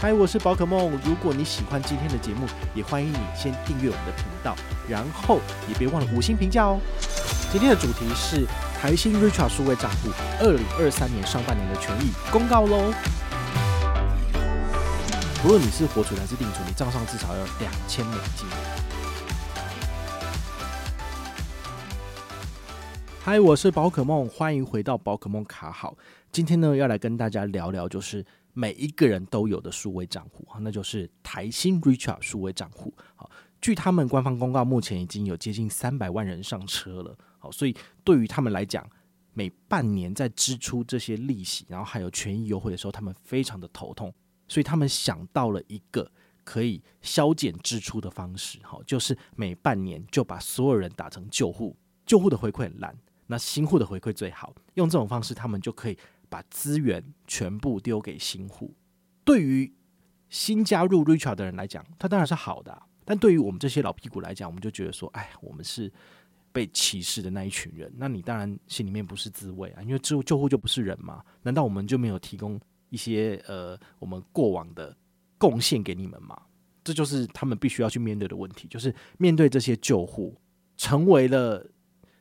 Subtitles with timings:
[0.00, 0.96] 嗨，我是宝可梦。
[1.04, 4.54] 如果你喜欢今天的节目，也欢迎你先订阅我们的频道，
[4.88, 6.78] 然后也别忘了五星评价哦。
[7.50, 8.46] 今天的主题是
[8.80, 12.94] 台新 Richart 数位账户二零二三年上半年的权益公告喽。
[15.42, 18.46] 不论你是活存还是定存，你账上至少要两千美金。
[23.24, 25.96] 嗨，我是宝可梦，欢迎回到宝可梦卡好。
[26.30, 28.24] 今天呢，要来跟大家聊聊，就是
[28.58, 32.92] 每一个人都有的数位账户，那就是台新 Richard 数位账户。
[33.14, 33.30] 好，
[33.60, 37.16] 据他们官方公告，目前已经有接近三百万人上车了。
[37.38, 38.84] 好，所以对于他们来讲，
[39.32, 44.12] 每半年在支出这些利息，然后还有权益优惠的时候，他们非常的头痛。
[44.48, 46.10] 所以他们想到了一个
[46.42, 52.92] 可以削减支出的方式，好，就是每半年就把所有人打成旧户，旧户的回馈很烂，
[53.28, 54.52] 那新户的回馈最好。
[54.74, 55.96] 用这种方式，他们就可以。
[56.28, 58.74] 把资源全部丢给新户，
[59.24, 59.72] 对于
[60.28, 62.82] 新加入 Richart 的人来讲，他当然是好的。
[63.04, 65.90] 但对于我们这些老屁股来讲，我们就觉得说，哎，我们是
[66.52, 67.90] 被歧视的那一群人。
[67.96, 71.24] 那你当然心里面不是滋味啊，因为旧旧户就不是人嘛。
[71.42, 74.94] 难道我们就没有提供一些呃我们过往的
[75.38, 76.38] 贡献给你们吗？
[76.84, 80.38] 这就是他们必须要去面对的问题，就是面对这些旧户
[80.76, 81.66] 成为了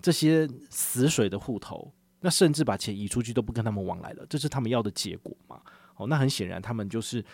[0.00, 1.92] 这些死水的户头。
[2.20, 5.60] 那甚至把钱移出去都不跟他们往来了，这是他们要的结果嘛？
[5.96, 7.24] 哦，那很显然他们就是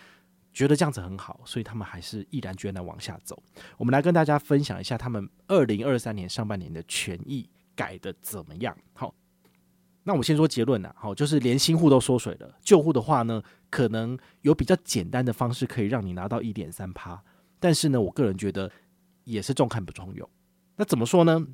[0.52, 3.42] 觉得这样子很好，所以他们还是毅然决然往下走。
[3.76, 8.76] 我们来跟大家分享一下他们二零二三年上半年的权益改得怎么样？
[8.94, 9.14] 好，
[10.04, 17.22] 那我们先说结论呐，好，就是连新户都缩水了，旧户的话呢，可能有比较简单的方式可以让你拿到一点三趴，
[17.58, 18.70] 但是呢，我个人觉得
[19.24, 20.28] 也是重看不重用。
[20.76, 21.46] 那怎么说呢？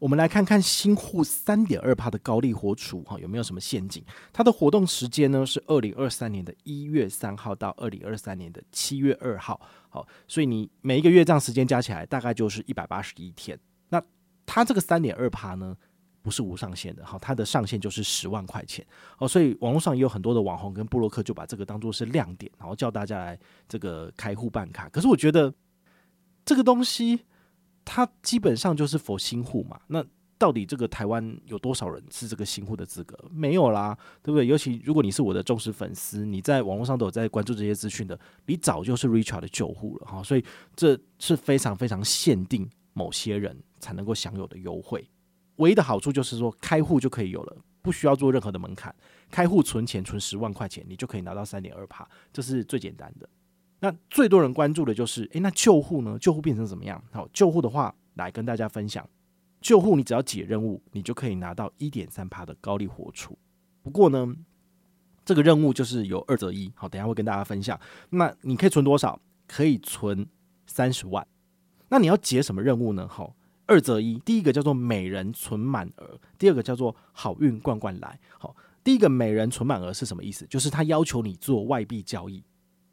[0.00, 4.04] 我们来看看新户三点二趴的高利活储哈，有没有什么陷阱？
[4.32, 13.58] 它的活动时间呢是二零二三年的一月三号到二零二三年的七月二号，好，所以你每一个月这样时间加起来大概就是一百八十一天。
[13.88, 14.02] 那
[14.44, 15.74] 它这个三点二趴呢
[16.20, 18.84] 不是无上限的，好，它的上限就是十万块钱
[19.18, 19.26] 哦。
[19.26, 24.86] 所以网络上也有很多的网红跟布洛克就把这个当做是亮点，然后叫大家来这个开户办卡。
[24.90, 25.54] 可是我觉得
[26.44, 27.20] 这个东西。
[27.84, 30.04] 它基本上就是 for 新户嘛，那
[30.36, 33.16] 到底这个台湾有多少人是这个新户的资格？
[33.30, 34.46] 没有啦，对不对？
[34.46, 40.44] 尤其如果你是我的忠实粉丝，你在网络上都有在关注这些资讯的，你早就是 Richard 的旧户了哈，所以
[40.74, 45.08] 这是非常非常限定某些人才能够享有的优惠。
[45.56, 48.94] 唯一的好处就是说开户就可以有了，不需要做任何的门槛，
[49.30, 53.28] 开户存钱存十万块钱，你就可以拿到三点二趴，这是最简单的。
[53.84, 56.18] 那最多人关注的就是，诶，那救护呢？
[56.18, 57.04] 救护变成怎么样？
[57.12, 59.06] 好，救护的话，来跟大家分享，
[59.60, 63.36] 救护你只要解任务，你就可以拿到一点三趴的高利活储。
[63.82, 64.34] 不过呢，
[65.22, 66.72] 这个任务就是有二择一。
[66.74, 67.78] 好，等下会跟大家分享。
[68.08, 69.20] 那你可以存多少？
[69.46, 70.26] 可以存
[70.66, 71.26] 三十万。
[71.90, 73.06] 那你要解什么任务呢？
[73.06, 73.36] 好，
[73.66, 74.18] 二择一。
[74.20, 78.18] 第一个叫做每人存满额，第二个叫做好运罐罐来。
[78.38, 80.46] 好，第一个每人存满额是什么意思？
[80.46, 82.42] 就是他要求你做外币交易。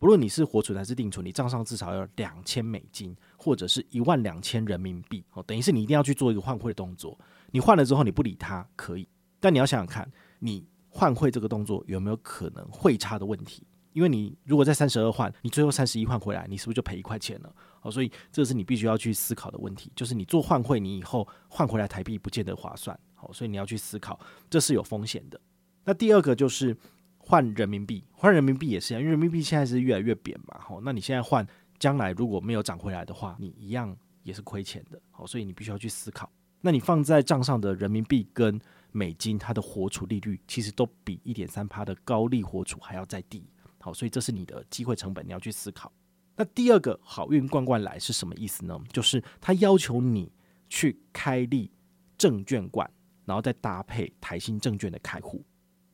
[0.01, 7.15] 不论你是活存还是定存，你账上至少要两千美金，或者是一万两千人民币哦，等于是你一定要去做一个换汇的动作。
[7.51, 9.07] 你换了之后你不理他可以，
[9.39, 13.61] 但你要想想看，你换汇这个动作有没有可能汇差的问题？
[13.93, 17.55] 因为你如果在三十二换，你最后三十一换回来，你是不是就赔一块钱了？
[17.83, 22.99] 哦，所以这是你必须要去思考的问题，就是你做换汇，你以后换回来台币不见得划算。
[23.19, 24.19] 哦，所以你要去思考，
[24.49, 25.39] 这是有风险的。
[25.83, 26.75] 那第二个就是。
[27.31, 31.47] 换人民币，换人民币也是啊，因为人民币现在是越来越贬嘛，吼，那你现在换，
[31.79, 36.29] 将来如果没有涨回来的话，你一样也是亏钱的，好，所以你必须要去思考。
[36.59, 38.59] 那你放在账上的人民币跟
[38.91, 43.47] 美金，它的活储利率其实都比一点三趴的高利活储还要再低，
[43.79, 45.89] 好，所以这是你的机会成本，你要去思考。
[46.35, 48.77] 那第二个好运罐罐来是什么意思呢？
[48.91, 50.29] 就是他要求你
[50.67, 51.71] 去开立
[52.17, 52.91] 证券罐，
[53.23, 55.41] 然后再搭配台新证券的开户。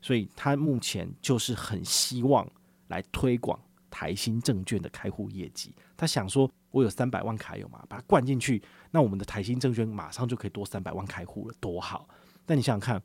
[0.07, 2.49] 所以他目前就是很希望
[2.87, 5.75] 来推广台新证券的开户业绩。
[5.97, 12.07] 他想说，我有三百万卡友嘛，把它灌进去，那我们的台新证券马上就可以多三百万开户了，多好！
[12.45, 13.03] 但你想想看，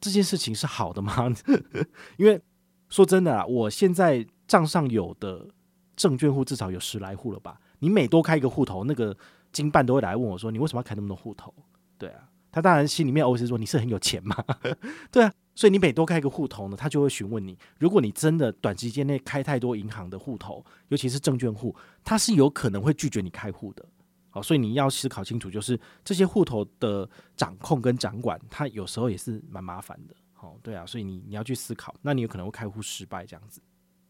[0.00, 1.32] 这件事情是好的吗？
[2.18, 2.42] 因为
[2.88, 5.46] 说真的啊，我现在账上有的
[5.94, 7.60] 证券户至少有十来户了吧？
[7.78, 9.16] 你每多开一个户头，那个
[9.52, 11.54] 经办都会来问我说，你为什么要开那么多户头？
[11.96, 14.44] 对啊，他当然心里面 OS 说，你是很有钱嘛？
[15.12, 15.32] 对啊。
[15.54, 17.58] 所以你每多开一个户头呢，他就会询问你。
[17.78, 23.84] 如果你真的短时间内开太多银行的户头，尤其是证券户，他是有可能会拒绝你开户的。
[24.30, 30.14] 好，所以你要思考清楚，就是这些户头的掌控跟掌管，它有时候也是蛮麻烦的。
[30.32, 33.60] 好，对啊，所以你你要去思考，那你有可能会开户失败这样子。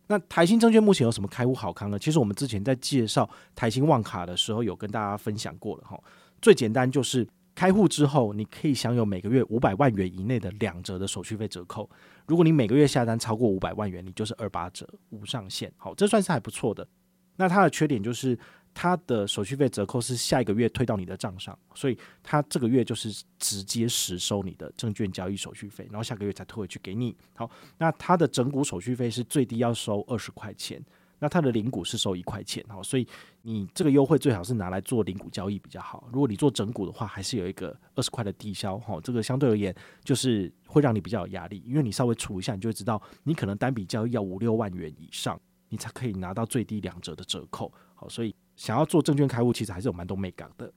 [0.07, 1.99] 那台新证券目前有什么开户好康呢？
[1.99, 5.99] 其实我们之前在介绍台新旺卡的时候，有跟大家分享过了哈。
[6.43, 7.27] 最简单就是
[7.61, 11.91] 开户之后，你可以享有每个月五百万元以内的两折的手续费折扣。
[12.27, 15.71] 如果你每个月下单超过五百万元，你就是二八折无上限。
[15.77, 16.89] 好，这算是还不错的。
[17.37, 18.39] 那它的缺点就是。
[18.73, 27.17] 它的手续费折扣是下一个月退到你的账上，所以它这个月就是直接实收你的证券交易手续费，然后下个月才退回去给你。
[27.35, 30.81] 好，那它的整股手续费是最低要收二十块钱，
[31.21, 32.65] 那它的零股是收一块钱。
[32.69, 33.07] 好，所以
[33.43, 36.09] 你这个优惠最好是拿来做零股交易比较好。
[36.13, 38.77] 如果你做整股的话，还是有一个二十块的低消。
[38.79, 39.73] 哈，这个相对而言
[40.03, 47.73] 就是会让你比较有压力，因为你稍微除一下，你就会知道你可能单笔交易要五六万元以上，你才可以拿到最低两折的折扣。
[47.95, 48.35] 好，所以。
[48.57, 50.71] 想要做证券开户，其实还是有蛮多美感的。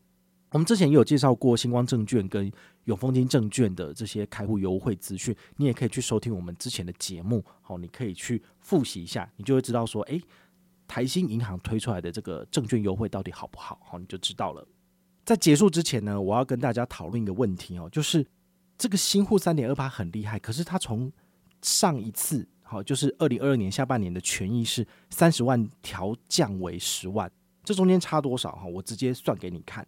[0.54, 2.50] 我们之前也有介绍过星光证券跟
[2.84, 7.44] 永丰金证券的这些开户优惠资讯，你也可以去收听我们之前的节目。
[7.60, 10.22] 好，你可以去复习一下，你就会知道说，诶，
[10.88, 13.82] 台新银行推出来的这个证券优惠到底好不好？
[13.84, 14.64] 好，你就知道了。
[15.26, 18.24] 在结束之前呢，我要跟大家讨论一个问题哦，就是
[18.78, 21.12] 这个新户三点二八很厉害，可是它从
[21.64, 27.32] 上一次好，就是二零二二年下半年的权益是三十万调降为十万。
[27.64, 28.68] 这中间差多少哈？
[28.68, 29.84] 我直接算给你看。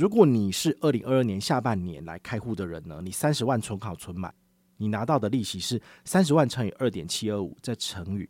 [0.00, 4.34] 如果你是二零二二年下半年来开户的人呢，你三十万存好存满，
[4.78, 8.26] 你拿到的利息是三十万乘以二点七二五，再乘以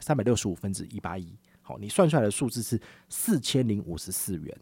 [0.00, 2.76] 三百六十五分之一八一，好，你算出来的数字是
[3.08, 4.60] 四千零五十四元。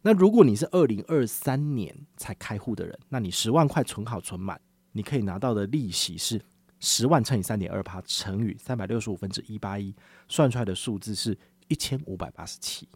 [0.00, 4.60] 那如果你是二零二三年才开户的人，那你十万块存好存满，
[4.92, 6.40] 你可以拿到的利息是
[6.78, 9.92] 十万乘以三点二八乘以三百六十五分之一八一，
[10.28, 11.36] 算出来的数字是
[11.66, 12.88] 一千五百八十七。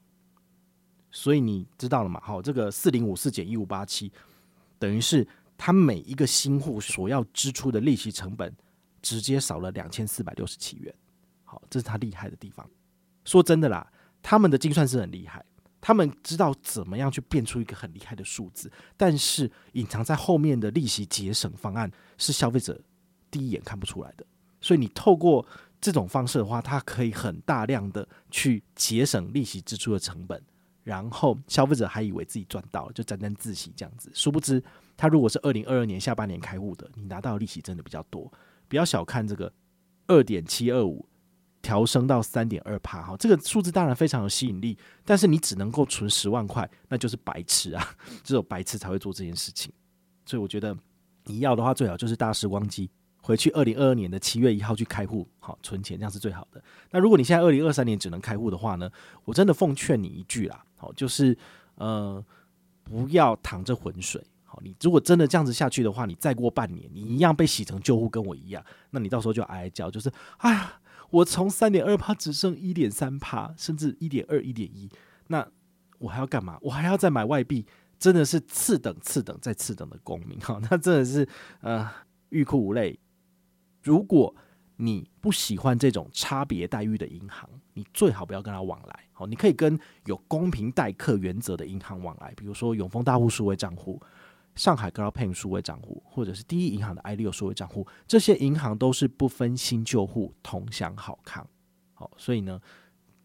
[1.12, 2.18] 所以你知道了嘛？
[2.24, 4.10] 好，这个四零五四减一五八七，
[4.78, 5.28] 等于是
[5.58, 8.52] 他每一个新户所要支出的利息成本，
[9.02, 10.92] 直接少了两千四百六十七元。
[11.44, 12.68] 好，这是他厉害的地方。
[13.24, 13.86] 说真的啦，
[14.22, 15.44] 他们的精算师很厉害，
[15.80, 22.80] 他们知道怎么样去变出一个很厉害的数字，但是隐藏在后面的利息节省方案是消费者
[23.30, 24.24] 第一眼看不出来的。
[24.62, 25.46] 所以你透过
[25.80, 30.42] 这种方式的话，它可以很大量的去节省利息支出的成本。
[30.82, 34.10] 然后消费者还以为自己赚到了，就沾沾自喜这样子。
[34.14, 34.62] 殊不知，
[34.96, 38.30] 他如果是二零二二年下半年开户的，你拿到利息真的比较多。
[38.68, 39.52] 不要小看这个
[40.06, 41.06] 二点七二五
[41.60, 47.94] 调升到三点二趴哈，这个数字当然非常有吸引力，但是你只能够存十万块，那就是白痴啊！
[48.24, 49.72] 只有白痴才会做这件事情。
[50.26, 50.76] 所以我觉得
[51.24, 52.90] 你要的话，最好就是大时光机。
[53.22, 56.62] 回去二零二二年的七月一号去开户，好存钱，这样是最好的。
[56.90, 58.90] 那如果你现在二零二三年只能开户的话呢，
[59.24, 61.34] 我真的奉劝你一句啦，好，就是
[61.76, 62.22] 呃，
[62.82, 64.22] 不要淌着浑水。
[64.44, 70.80] 好，你如果真的这样子下去的话，你再过半年，你一样被洗成旧户，跟我一样，那你到时候就哀哀叫，就是哎呀，
[71.10, 74.90] 我从三点二趴只剩一点三趴，甚至一点二、一点一，
[75.28, 75.46] 那
[75.98, 76.58] 我还要干嘛？
[76.60, 77.64] 我还要再买外币，
[77.98, 80.38] 真的是次等、次等再次等的公民。
[80.40, 81.26] 哈，那真的是
[81.60, 81.88] 呃，
[82.30, 82.98] 欲哭无泪。
[83.82, 84.34] 如果
[84.76, 89.04] 你不喜欢这种差别待遇的银行，你最好不要跟他往来。
[89.12, 94.00] 好，你可以跟有公平待客原则的银行往来，比如说永丰大户数位账户、
[94.54, 97.86] 上海 Cloudpay 数位账户，或者是第一银行的 i6 数位账户。
[98.08, 101.46] 这些银行都是不分新旧户，同享好康。
[101.94, 102.60] 好，所以呢，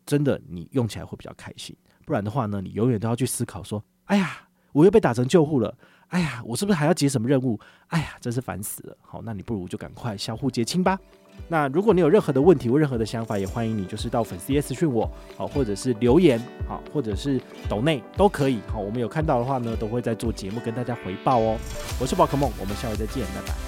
[0.06, 1.76] 真的你用起来会比较开心。
[2.06, 5.76] 不然的话呢，你永远都要去思考说：哎呀，我又被打成旧户了。
[6.10, 7.60] 哎呀，我是不是还要接什么任务？
[7.88, 8.98] 哎呀，真是烦死了。
[9.02, 10.98] 好，那你不如就赶快相互结清吧。
[11.48, 18.60] 那如果你有任何的问题或任何的想法，也欢迎你就是到粉丝页私讯我，好，或者是留言，好，或者是抖内都可以。
[18.72, 21.58] 好，我们有看到的话呢，都会在做节目跟大家回报哦。
[22.00, 23.67] 我是宝可梦，我们下回再见，拜拜。